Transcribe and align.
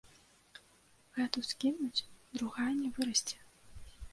Гэту 1.17 1.43
скінуць, 1.49 2.05
другая 2.39 2.69
не 2.81 2.89
вырасце! 2.97 3.37